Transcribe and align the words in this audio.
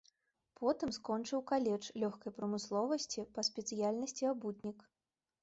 Потым 0.59 0.93
скончыў 0.97 1.43
каледж 1.51 1.89
лёгкай 2.05 2.31
прамысловасці 2.39 3.27
па 3.37 3.45
спецыяльнасці 3.51 4.23
абутнік. 4.33 4.79